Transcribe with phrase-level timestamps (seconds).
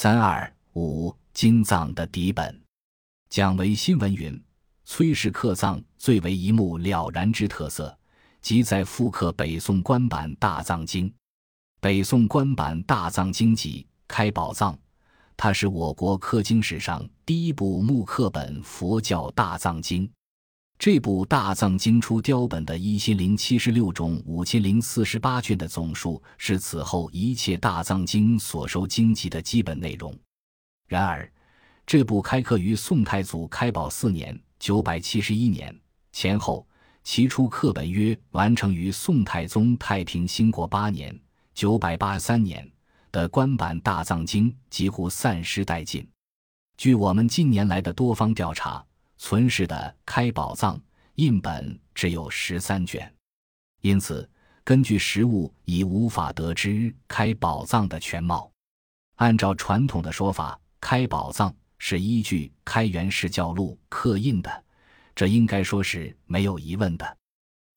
[0.00, 2.62] 三二五经藏的底本，
[3.28, 4.40] 蒋维新闻云：
[4.84, 7.98] 崔氏刻藏最为一目了然之特色，
[8.40, 11.12] 即在复刻北宋官版大藏经。
[11.80, 14.78] 北宋官版大藏经集开宝藏，
[15.36, 20.08] 它是我国刻经史上第一部木刻本佛教大藏经。
[20.78, 30.16] 这部大藏经出雕本的一千零七十六种五千零四十八卷的总数，是此后一切大藏经所收经籍的基本内容。
[30.86, 31.28] 然而，
[31.84, 35.76] 这部开刻于宋太祖开宝四年（九百七十一年）
[36.12, 36.64] 前后，
[37.02, 41.12] 其出刻本约完成于宋太宗太平兴国八年
[41.54, 42.70] （九百八十三年）
[43.10, 46.08] 的官版大藏经几乎散失殆尽。
[46.76, 48.84] 据我们近年来的多方调查。
[49.18, 50.80] 存世的开宝藏
[51.16, 53.12] 印本只有十三卷，
[53.80, 54.28] 因此
[54.62, 58.50] 根据实物已无法得知开宝藏的全貌。
[59.16, 64.64] 按照传统的说法，开宝藏是依据《开元释教录》刻印的，
[65.16, 67.16] 这应该说是没有疑问的。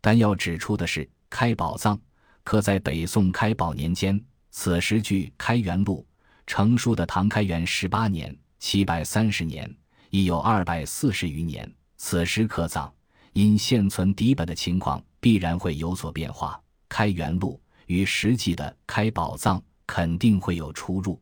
[0.00, 2.00] 但要指出的是，开宝藏
[2.42, 6.04] 刻在北宋开宝年间，此时距《开元录》
[6.48, 9.72] 成书的唐开元十八年（七百三十年）。
[10.10, 12.90] 已有二百四十余年，此时刻葬，
[13.32, 16.60] 因现存底本的情况必然会有所变化。
[16.88, 21.20] 开元录与实际的开宝藏肯定会有出入，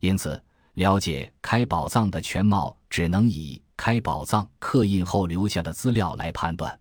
[0.00, 0.40] 因此
[0.74, 6.78] 了解开宝藏的全貌，只能以开宝藏刻印后留下的资料来判断。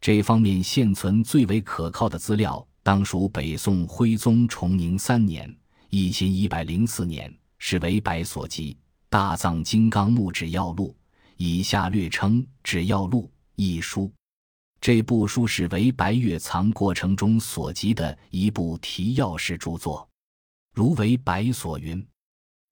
[0.00, 5.52] 这方面现存最为可靠的资料，当属北宋徽宗崇宁三年
[5.90, 8.76] （一千一百零四年）是为白所集。
[9.10, 10.94] 大藏金刚木指要录，
[11.38, 14.12] 以下略称指要录一书。
[14.82, 20.06] 这部书是为白月藏过程中所集的一部提要式著作。
[20.74, 22.06] 如为白所云：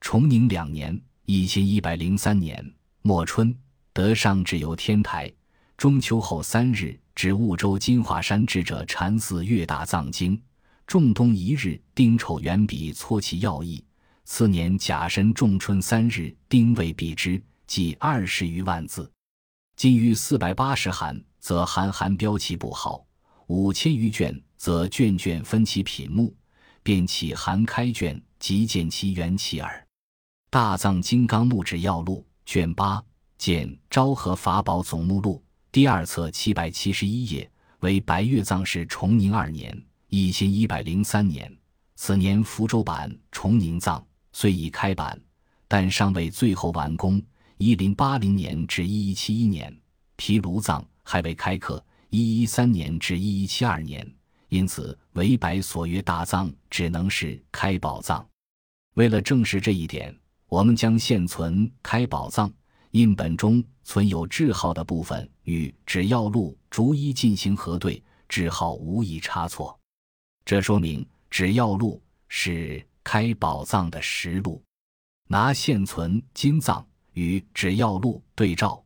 [0.00, 2.68] 崇宁两年（一千一百零三年）
[3.02, 3.56] 末春，
[3.92, 5.32] 得上至游天台。
[5.76, 10.40] 中秋后三日，至婺州金华山智者禅寺阅大藏经。
[10.84, 13.84] 仲冬一日，丁丑元笔搓其要义。
[14.24, 19.10] 次年甲申仲春三日，丁未必之，计二十余万字。
[19.76, 23.06] 今于四百八十函，则函函标其部号；
[23.48, 26.34] 五千余卷，则卷卷分其品目，
[26.82, 29.86] 便起函开卷，即见其缘起耳。
[30.48, 33.04] 大藏金刚木指要录卷八，
[33.36, 37.48] 见昭和法宝总目录第二册七百七十一页，
[37.80, 41.54] 为白月藏氏崇宁二年（一千一百零三年），
[41.94, 44.02] 此年福州版崇宁藏。
[44.34, 45.18] 虽已开版，
[45.68, 47.22] 但尚未最后完工。
[47.56, 49.74] 一零八零年至一一七一年，
[50.16, 51.82] 毗卢藏还未开刻。
[52.10, 54.04] 一一三年至一一七二年，
[54.48, 58.26] 因此韦白所曰大藏只能是开宝藏。
[58.94, 60.14] 为了证实这一点，
[60.48, 62.52] 我们将现存开宝藏
[62.90, 69.78] 印本中存有字号的部分与指要录逐一进行核对，字号无一差错。
[70.44, 72.84] 这说明指要录是。
[73.04, 74.60] 开宝藏的实录，
[75.28, 78.82] 拿现存金藏与指要录对照，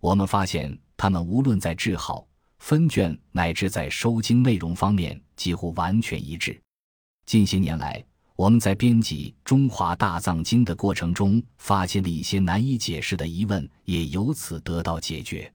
[0.00, 2.26] 我们发现它们无论在字号、
[2.58, 6.60] 分卷乃至在收经内容方面几乎完全一致。
[7.24, 8.04] 近些年来，
[8.34, 15.50] 我们在编辑《中华大藏经》的过程中，发现了一些难以解释的疑问，也由此得到解决。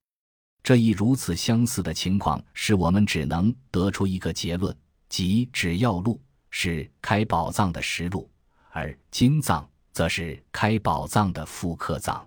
[0.63, 4.75] 这一如此相似的情况，使我们只能得出一个结论，
[5.09, 6.19] 即指要录。
[6.57, 8.31] 是开宝藏的实录，
[8.69, 12.25] 而金藏则是开宝藏的复刻藏。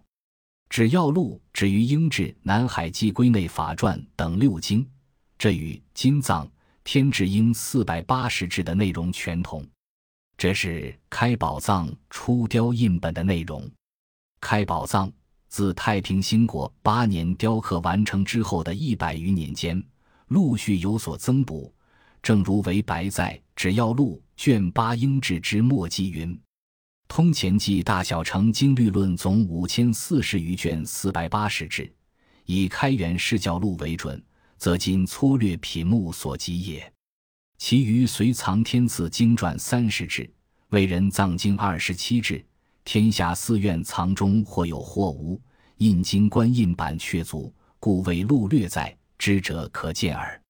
[0.68, 4.86] 只要录止于英制《南海记》归内法传等六经，
[5.38, 6.46] 这与金藏
[6.84, 9.66] 天智英四百八十制的内容全同。
[10.36, 13.66] 这是开宝藏初雕印本的内容。
[14.42, 15.10] 开宝藏
[15.48, 19.82] 自太平兴国八年雕刻完成之后的一百余年间，
[20.26, 21.72] 陆续有所增补。
[22.22, 26.38] 正如为白在《只要录》卷八英制之末记云
[27.08, 31.90] ：“通前记大小成经律论总五千四十余卷，四百八十制，
[32.44, 34.22] 以开元释教录为准，
[34.56, 36.92] 则今粗略品目所及也。
[37.56, 40.30] 其余随藏天赐经传三十制，
[40.68, 42.44] 为人藏经二十七制，
[42.84, 45.40] 天下寺院藏中或有或无，
[45.78, 50.40] 印经官印版确足，故为录略在，知者可见耳。”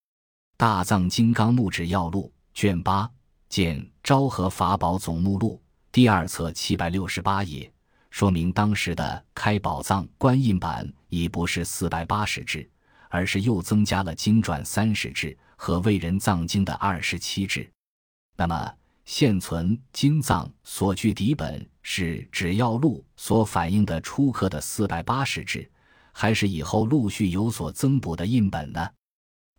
[0.59, 3.09] 大藏金刚木指要录卷八，
[3.49, 5.63] 见昭和法宝总目录
[5.93, 7.73] 第二册七百六十八页，
[8.11, 12.69] 说明当时的开宝藏官印版已不是四百八十制，
[13.09, 17.71] 而是又增加了经传三十制和为人藏经的二十七制。
[18.37, 18.75] 那么，
[19.05, 25.71] 现存金藏所据底本是《只要录》所反映的初刻的四百八十志，
[26.11, 28.91] 还是以后陆续有所增补的印本呢？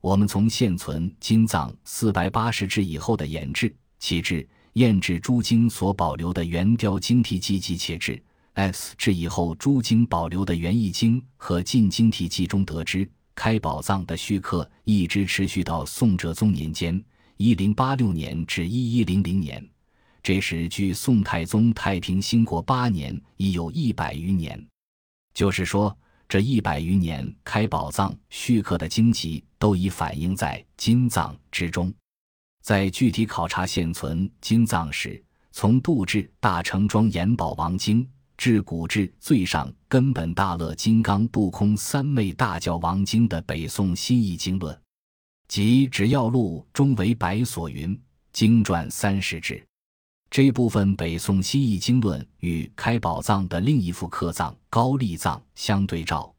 [0.02, 8.22] 我们从现存金藏四百八十志以后的研制、启制、验制诸经所保留的原雕经题记及且志
[8.54, 17.04] S 至以后诸经保留的原译经和进经题记中得知，开宝藏的续刻一直持续到宋哲宗年间
[17.36, 19.62] （一零八六年至一一零零年），
[20.24, 24.66] 这时距宋太宗太平兴国八年已有一百余年，
[25.34, 25.94] 就是说。
[26.30, 31.92] 这一百余年开宝藏续刻的经籍都已反映在金藏之中。
[32.62, 35.22] 在具体考察现存金藏时，
[35.52, 44.80] 从杜志大成庄延宝王经至古至最上根本大乐金刚不空三昧大教王经的北宋新译经论，
[45.48, 48.00] 即只要录中为白所云
[48.32, 49.66] 经传三十志。
[50.32, 56.32] 这部分北宋西域经论与开宝藏的另一副刻藏高丽藏相对照，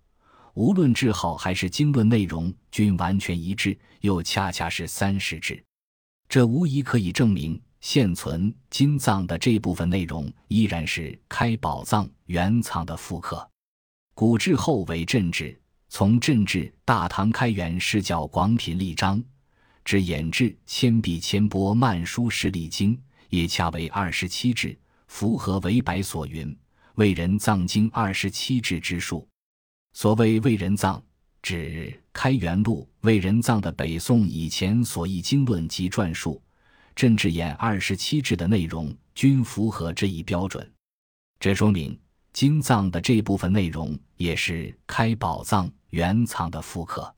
[0.55, 5.61] 无论字号还是经论内容均完全一致，又恰恰是三十志。
[6.29, 13.45] 这无疑可以证明现存金藏的这部分内容依然是开宝藏原藏的复刻。
[14.15, 19.21] 古志后为镇志，从镇志大唐开元释教广品立章，
[19.85, 22.97] 至演志千壁千波漫书十里经。
[23.31, 26.55] 也恰为二十七志，符合韦白所云
[26.97, 29.27] “为人藏经二十七志”之数。
[29.95, 31.03] 所谓“为人藏”，
[31.43, 36.43] 指开元录为人藏的北宋以前所译经论及传述，
[36.95, 40.71] 镇志演二十七志的内容均符合这一标准。
[41.39, 41.99] 这说明
[42.33, 47.13] 经藏的这部分内容也是开宝藏原藏的复刻。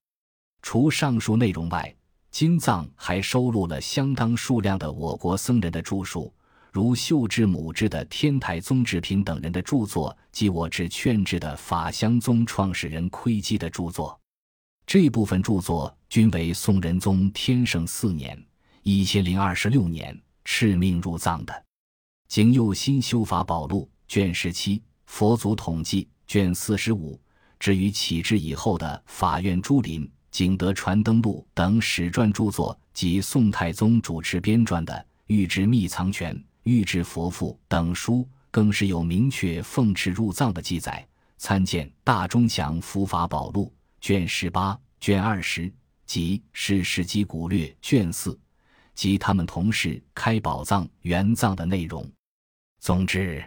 [0.62, 1.92] 除上述内容外，
[2.32, 6.32] 金藏还收录了相当数量的我国僧人的著述，
[6.72, 14.18] 如秀智母之的天台宗智平等人的著作及我智劝智的法相宗创始人窥基的著作。
[14.86, 18.42] 这部分著作均为宋仁宗天圣四年
[18.82, 21.64] （一千零二十六年）敕命入藏的。
[22.28, 27.20] 景佑新修法宝录卷十七、佛祖统计卷四十五，
[27.60, 30.02] 至于启智以后的法院朱林。
[30.32, 34.94] 《景德传灯录》等史传著作及宋太宗主持编撰的
[35.26, 41.06] 《御制秘藏权》《御制佛赋》等书，更是有明确奉敕入藏的记载。
[41.36, 43.66] 参见《大中祥佛法宝录》
[44.00, 45.70] 卷十八、卷二十
[46.06, 48.38] 及《世世纪古略》卷四，
[48.94, 52.10] 及他们同事开宝藏原藏的内容。
[52.80, 53.44] 总之，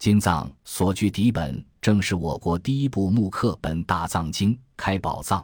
[0.00, 5.40] 金藏所据底本，正是我国第一部木刻本大藏经《开宝藏》。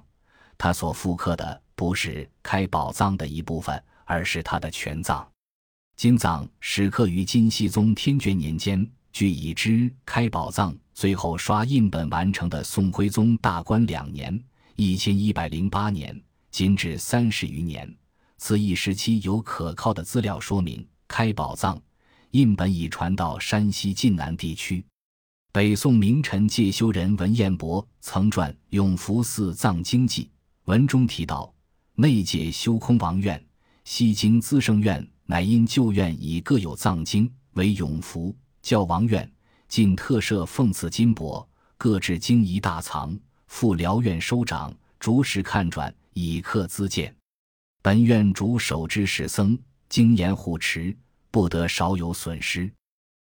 [0.65, 5.29] 他所复刻的不是开宝藏的一部分，而是他的全藏。
[5.95, 14.43] 金藏始刻于金熙宗天眷年间，据已知开宝藏最后刷印本完成的宋徽宗大观两年
[14.75, 16.19] （一千一百零八年），
[16.51, 17.95] 今至三十余年。
[18.39, 21.79] 此一时期有可靠的资料说明，开宝藏
[22.31, 24.83] 印本已传到山西晋南地区。
[25.53, 30.25] 北宋名臣介休人文彦博曾传《永福寺藏经记》。
[30.65, 31.55] 文中提到，
[31.95, 33.43] 内界修空王院、
[33.85, 39.31] 西京资圣院，乃因旧院已各有藏经，为永福教王院，
[39.69, 41.47] 尽特设奉赐金帛，
[41.77, 43.15] 各置经仪大藏，
[43.47, 47.15] 复辽院收掌，逐时看转，以刻资建。
[47.83, 49.59] 本院主守之使僧，
[49.91, 50.97] 经严护持，
[51.31, 52.73] 不得少有损失。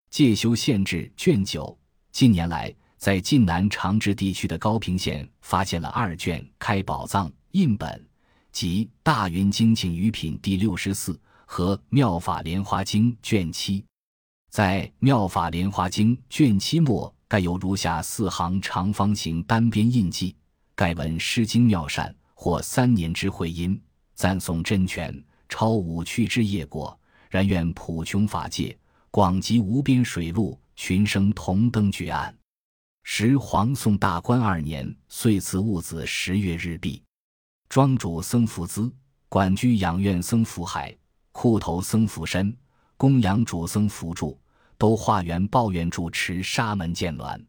[0.10, 1.78] 戒修县志卷九，
[2.14, 2.74] 近年来。
[3.06, 8.04] 在晋南长治地区的高平县，发现了二卷开宝藏印本，
[8.52, 13.86] 即《大云经请余品》第六十四和《妙法莲花经》卷七。
[14.50, 20.36] 在《妙法莲花经》卷七末，盖有如下四行长方形单边印记。
[20.74, 23.80] 盖文诗经妙善，或三年之会音，
[24.16, 27.00] 赞颂真权，超五趣之业果。
[27.30, 28.76] 然愿普穷法界，
[29.12, 32.36] 广集无边水陆，群生同登绝岸。
[33.08, 37.04] 时黄宋大观二年，岁次戊子十月日毕。
[37.70, 38.92] 庄主僧福资，
[39.30, 40.94] 管居养院僧福海，
[41.32, 42.58] 库头僧福深，
[42.98, 44.42] 供养主僧福柱，
[44.80, 47.40] 都化缘抱怨主持沙门见鸾。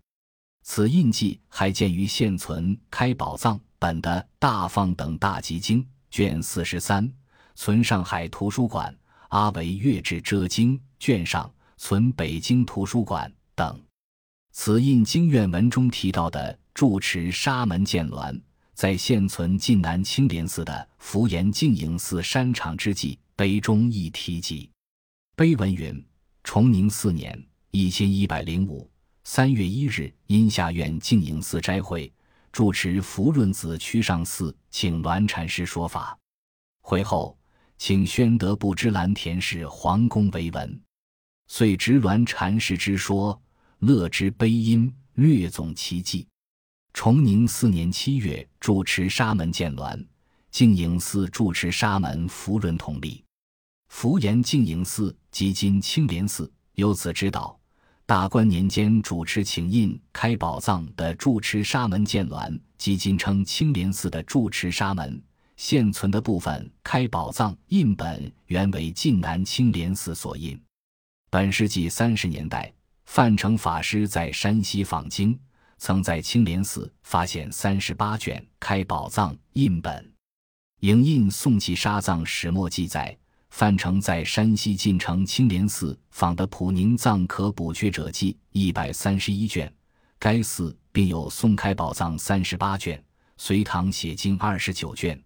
[0.62, 7.10] 此印记还见于现存开宝藏本的《大放等大集经》卷四十三，
[7.54, 8.94] 存上海图书馆
[9.30, 13.80] 阿维月志遮经卷上，存北京图书馆等。
[14.58, 18.40] 此印经院文中提到的住持沙门建鸾，
[18.72, 24.70] 在现存晋南青莲寺的福岩净影寺山场之际碑中亦提及。
[25.36, 26.02] 碑文云：
[26.42, 27.38] 崇宁四年
[27.70, 28.90] （一千一百零五
[29.24, 32.10] 三月一日，因下院静影寺斋会，
[32.50, 36.18] 住持福润子区上寺请栾禅师说法。
[36.80, 37.38] 会后，
[37.76, 40.80] 请宣德部知蓝田氏皇宫为文，
[41.46, 43.38] 遂执栾禅师之说，
[43.86, 46.26] 乐之悲音，略总其迹。
[46.92, 50.04] 崇宁四年七月，主持沙门见栾，
[50.50, 53.22] 静营寺主持沙门福润同立。
[53.88, 57.56] 福延静影寺即今青莲寺，由此知道，
[58.04, 65.22] 大观年间主持请印开宝藏的住持沙门见栾，即今称青莲寺的住持沙门。
[65.56, 70.60] 现存的部分开宝藏印本原为晋南青莲寺所印。
[71.30, 72.72] 本世纪三十年代，
[73.06, 75.38] 范成法师在山西访经，
[75.78, 80.04] 曾在青莲寺发现三十八卷开宝藏印本。
[80.80, 83.16] 《影印宋契沙藏始末》记载。
[83.48, 89.72] 范成在山西晋城青莲寺访的普宁藏可补缺者记一百三十一卷，
[90.18, 93.02] 该寺并有宋开宝藏三十八卷，
[93.38, 95.18] 隋唐写经二十九卷。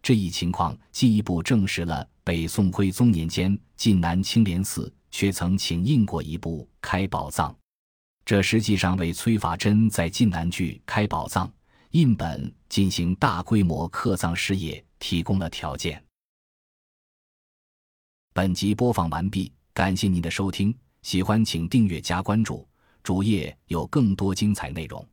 [0.00, 7.56] 这一情况进一步证实了北宋徽宗年间晋南青莲寺却曾请印过一部开宝藏，
[8.24, 11.52] 这实际上为崔法珍在晋南剧开宝藏
[11.90, 16.02] 印本进行大规模刻藏事业提供了条件。
[18.32, 22.66] 本集播放完毕，感谢您的收听，喜欢请订阅加关注，
[23.02, 25.06] 主页有更多精彩内容。